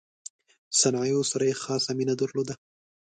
[0.79, 2.53] صنایعو سره یې خاصه مینه درلوده.